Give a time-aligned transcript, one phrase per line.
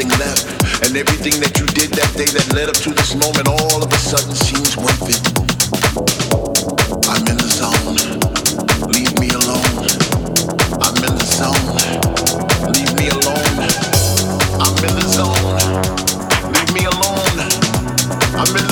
[0.00, 0.46] nothing left.
[0.82, 3.92] And everything that you did that day that led up to this moment all of
[3.92, 5.20] a sudden seems worth it.
[7.04, 8.00] I'm in the zone.
[8.88, 9.84] Leave me alone.
[10.80, 11.76] I'm in the zone.
[12.72, 13.60] Leave me alone.
[14.64, 15.58] I'm in the zone.
[16.52, 17.36] Leave me alone.
[18.40, 18.69] I'm in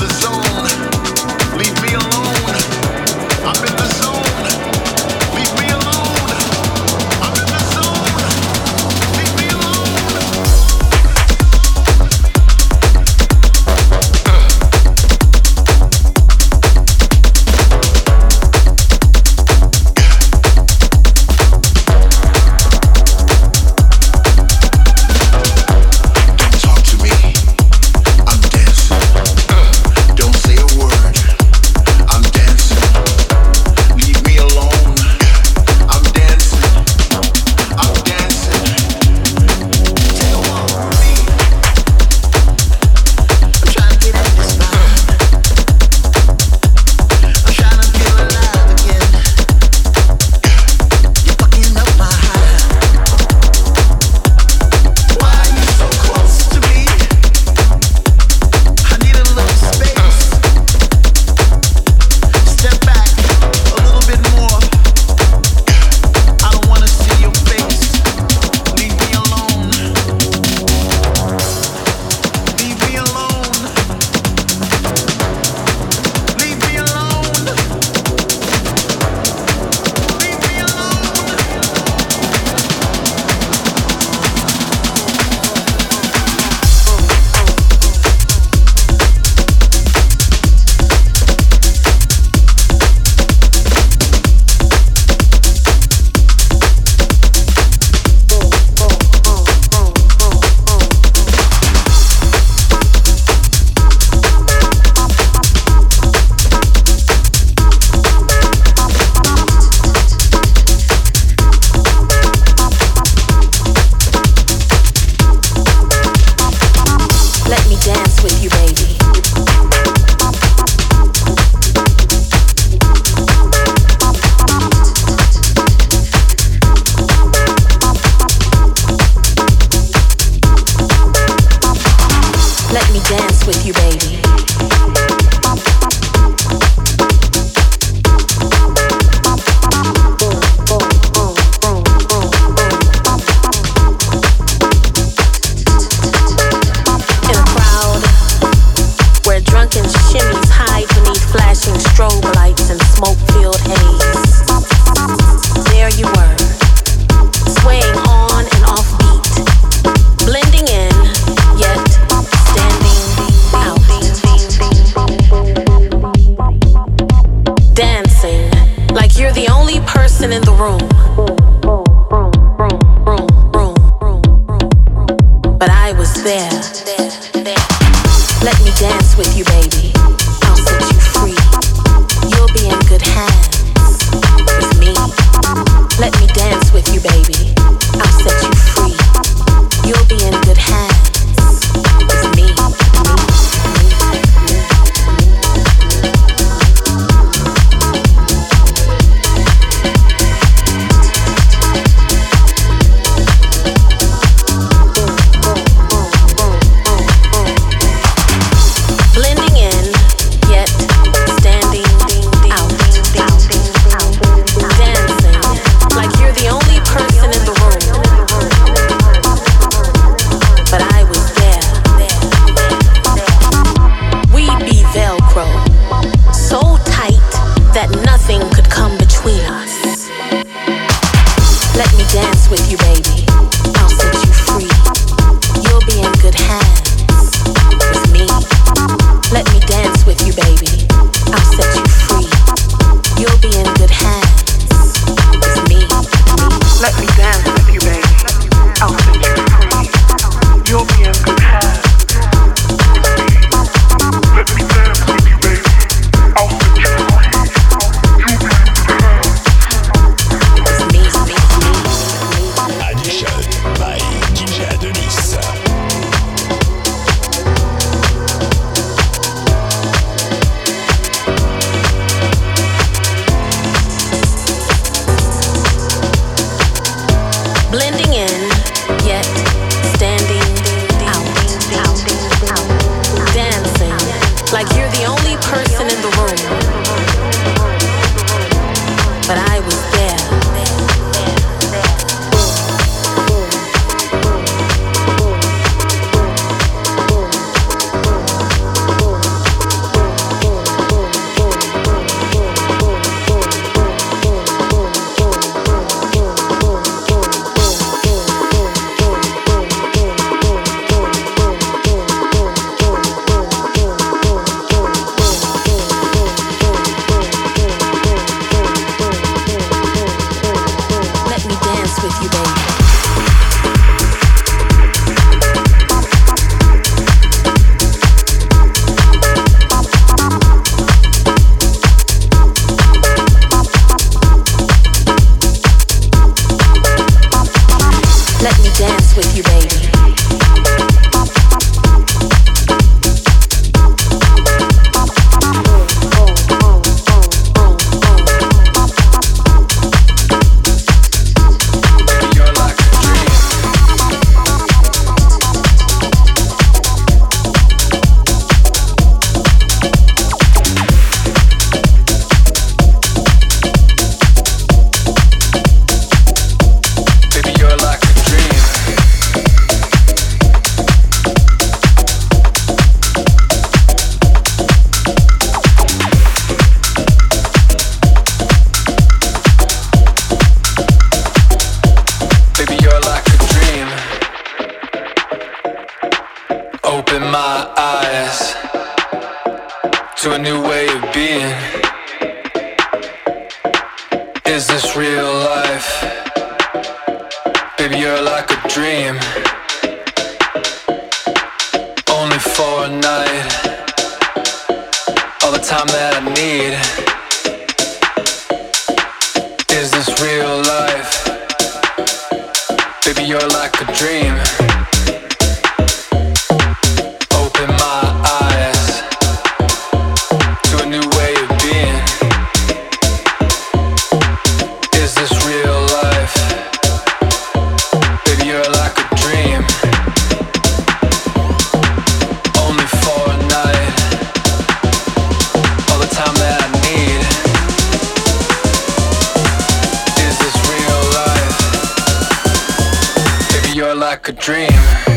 [444.48, 445.07] dream.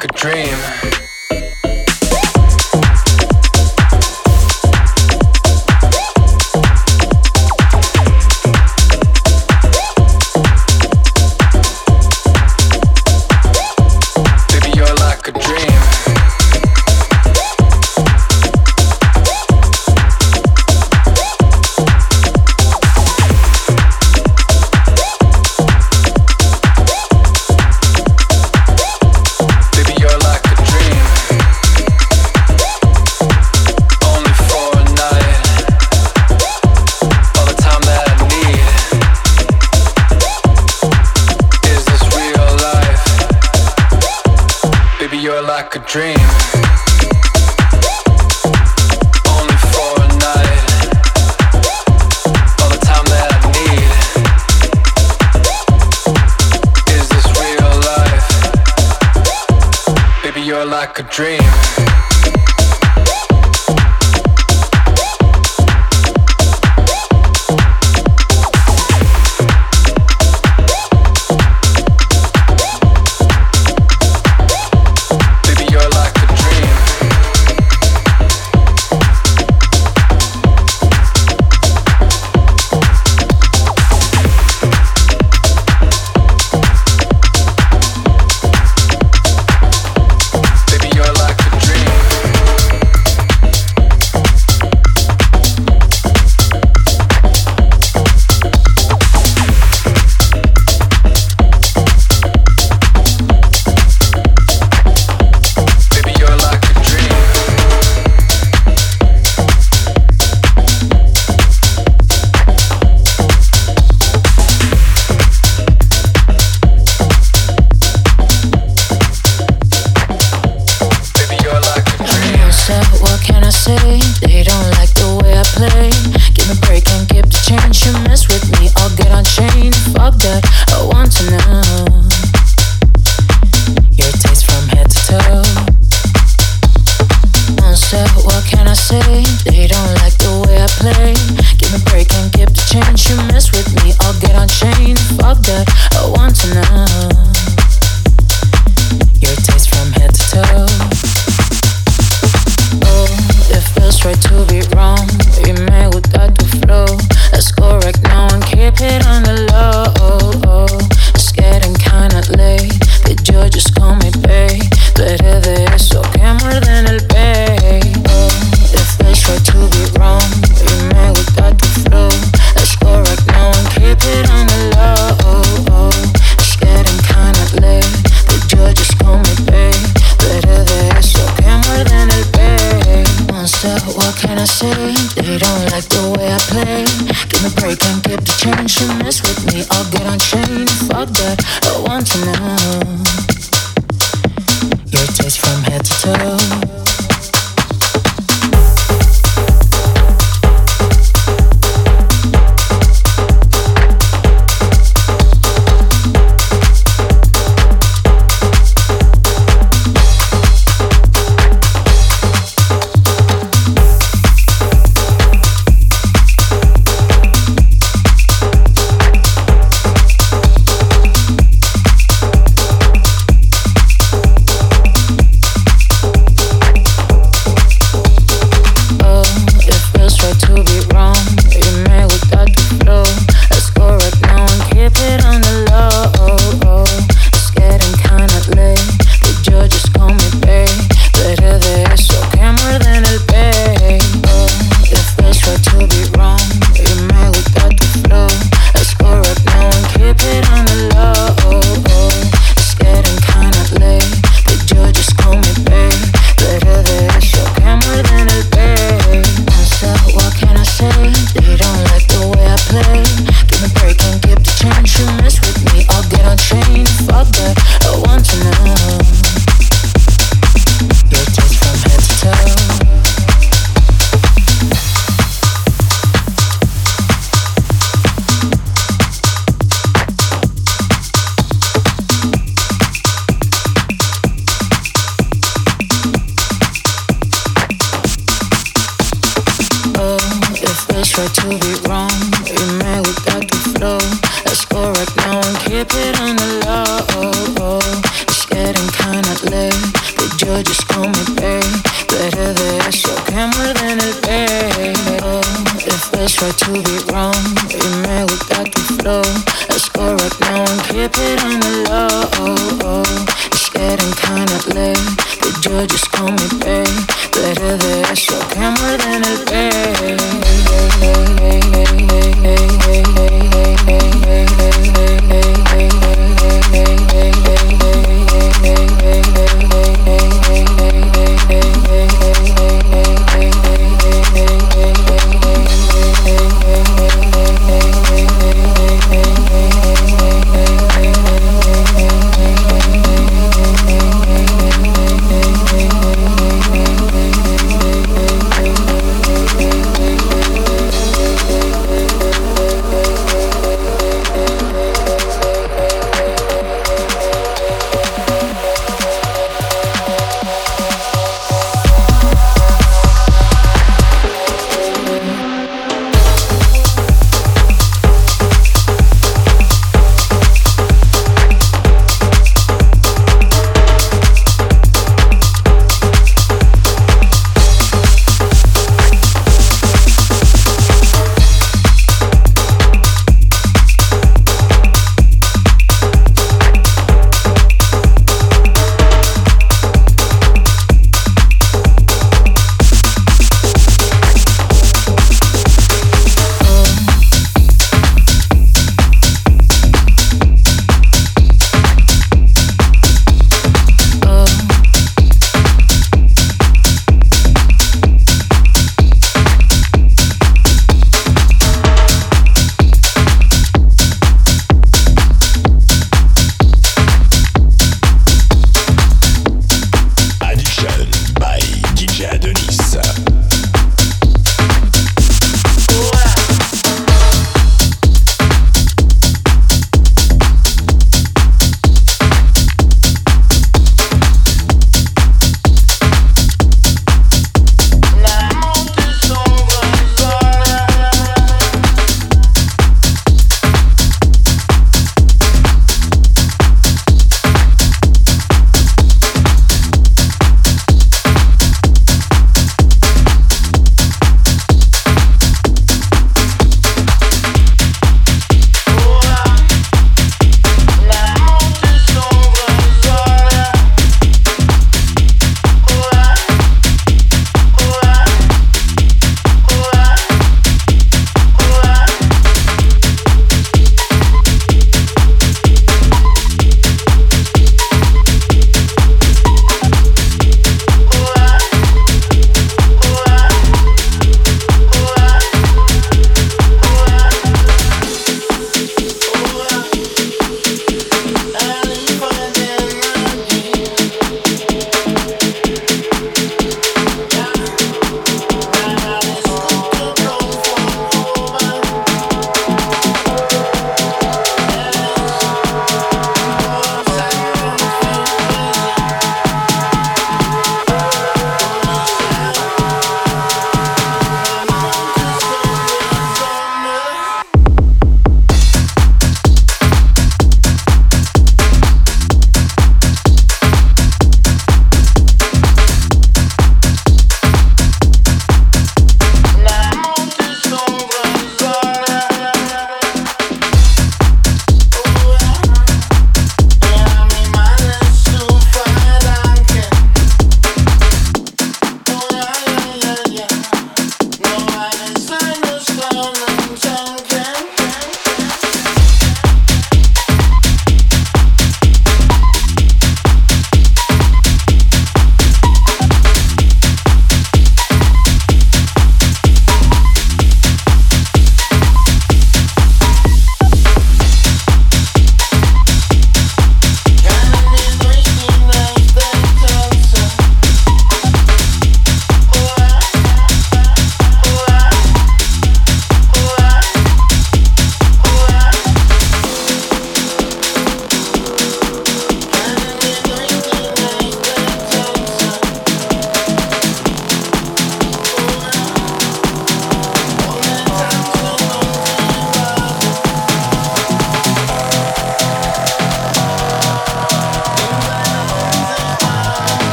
[0.00, 0.87] could dream.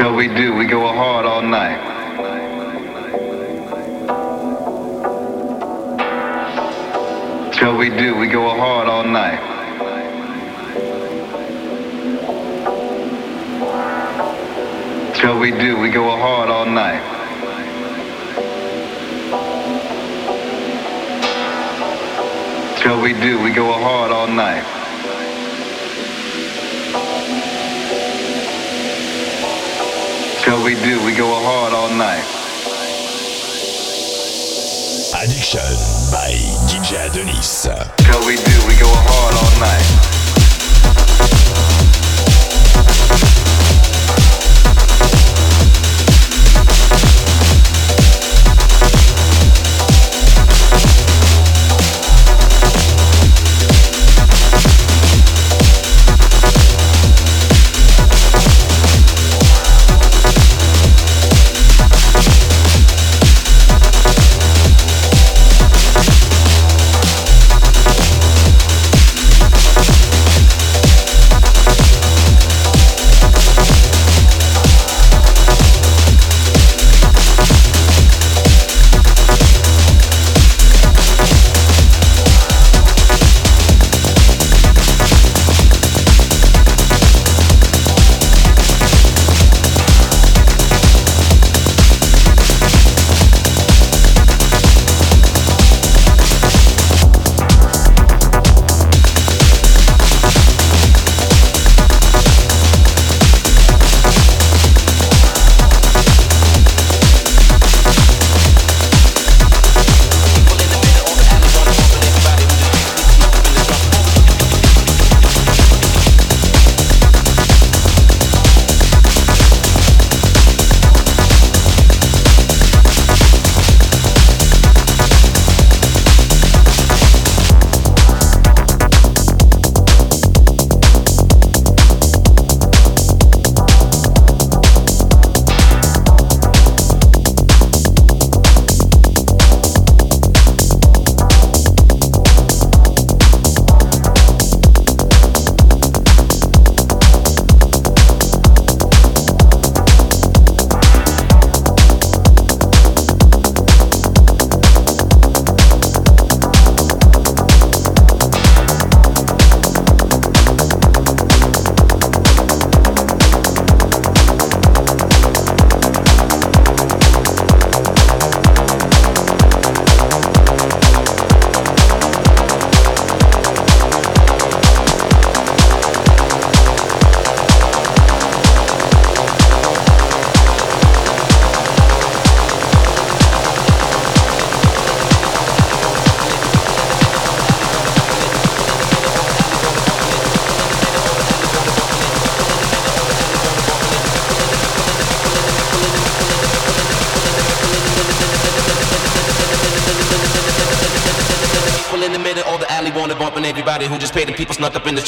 [0.00, 0.54] What we do.
[0.54, 1.78] We go hard all night.
[7.50, 8.16] That's what we do.
[8.16, 9.38] We go hard all night.
[15.12, 15.78] That's what we do.
[15.78, 17.02] We go hard all night.
[22.70, 23.42] That's what we do.
[23.42, 24.73] We go hard all night.
[30.64, 31.04] What we do.
[31.04, 32.24] We go hard all night.
[35.22, 35.60] Addiction
[36.10, 36.32] by
[36.66, 37.66] DJ Adonis.
[37.66, 38.66] What we do.
[38.66, 40.23] We go hard all night.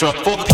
[0.02, 0.45] In for the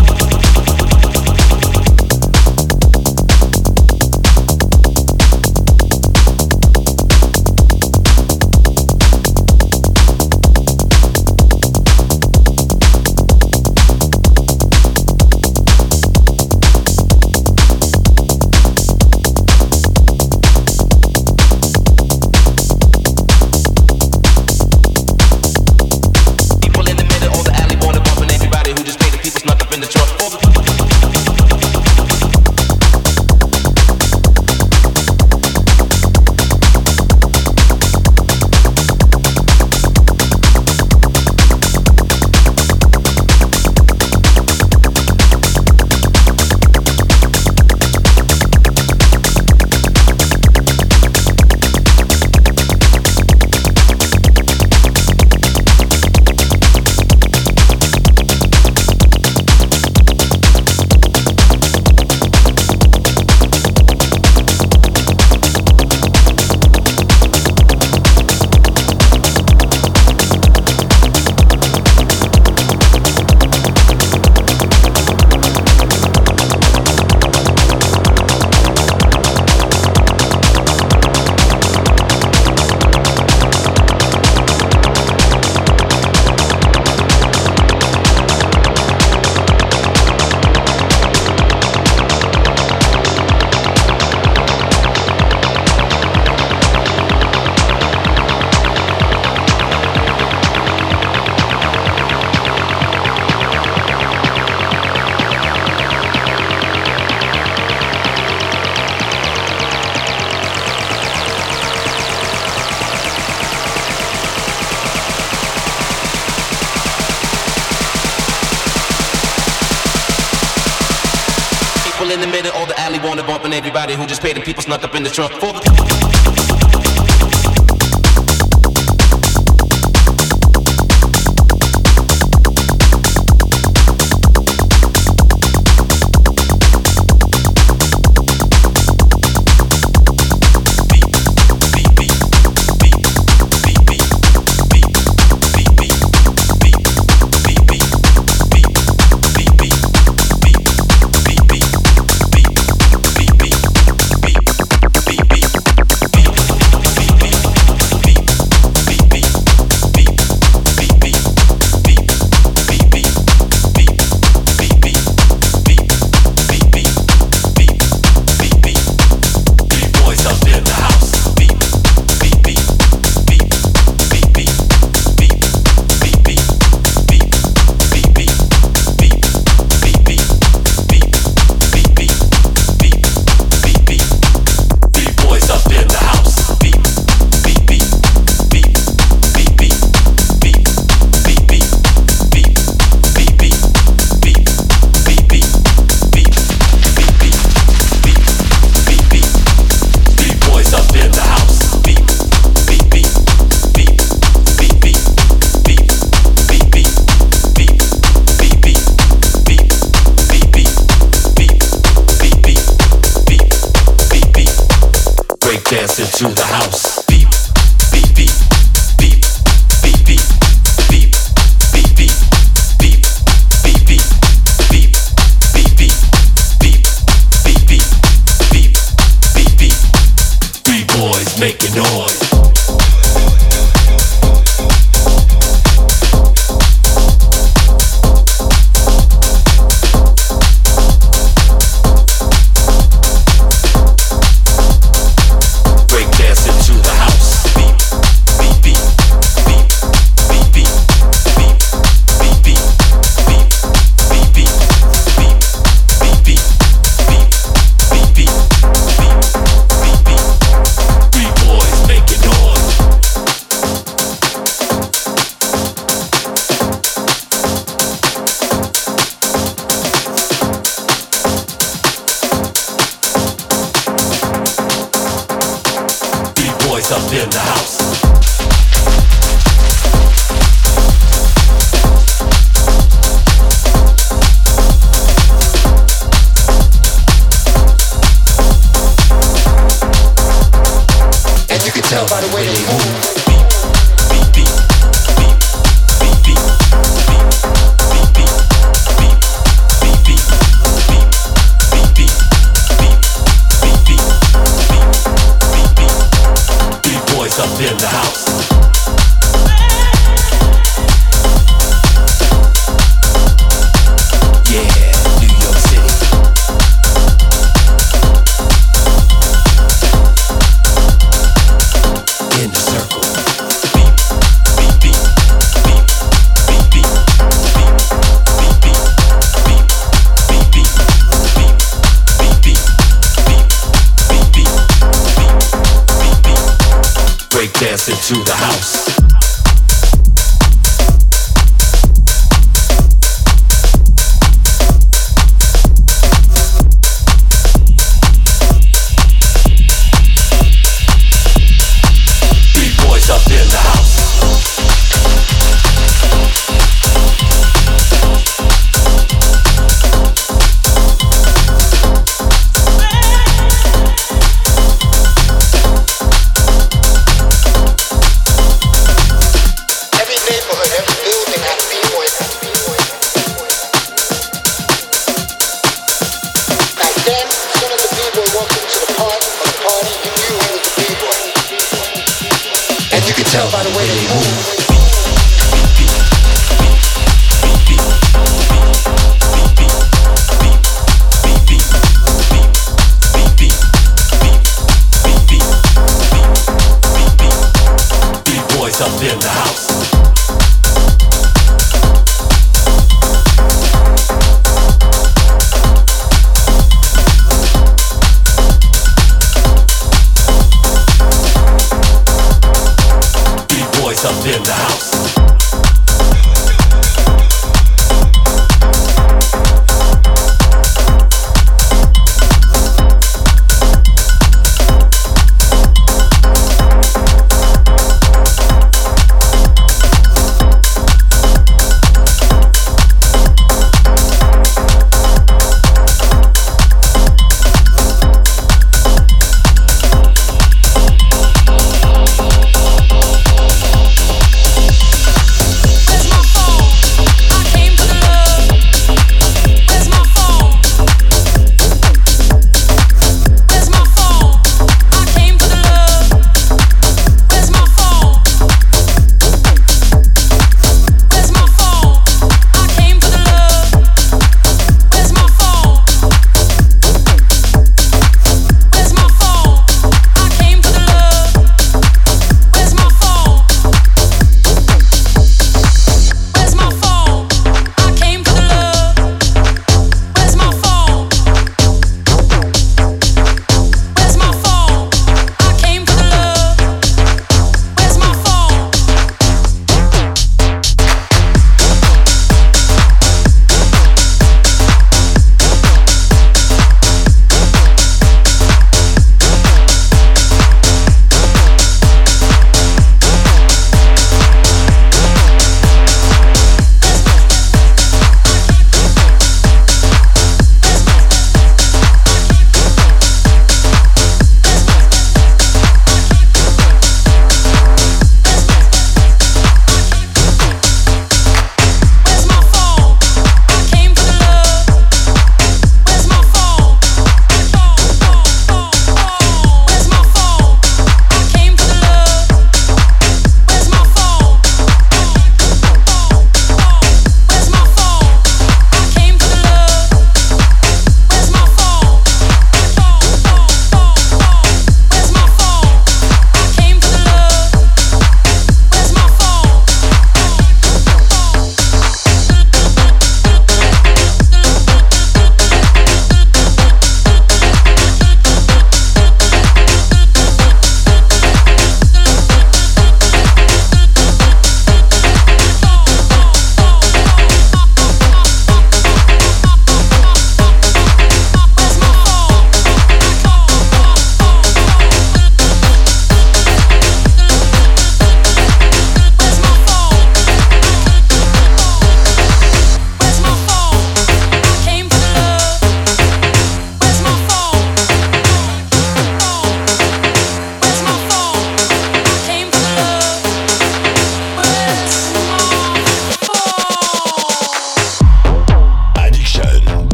[124.62, 125.32] snuck up in the trunk.
[125.32, 125.61] For the